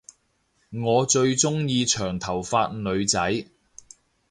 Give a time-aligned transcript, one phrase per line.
[0.71, 3.47] 我最鐘意長頭髮女仔